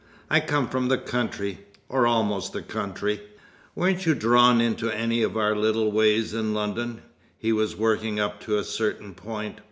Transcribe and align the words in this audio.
I 0.31 0.39
come 0.39 0.67
from 0.67 0.87
the 0.87 0.97
country 0.97 1.59
or 1.87 2.07
almost 2.07 2.53
the 2.53 2.63
country." 2.63 3.21
"Weren't 3.75 4.03
you 4.03 4.15
drawn 4.15 4.59
into 4.59 4.89
any 4.89 5.21
of 5.21 5.37
our 5.37 5.55
little 5.55 5.91
ways 5.91 6.33
in 6.33 6.55
London?" 6.55 7.03
He 7.37 7.53
was 7.53 7.75
working 7.75 8.19
up 8.19 8.39
to 8.45 8.57
a 8.57 8.63
certain 8.63 9.13
point. 9.13 9.57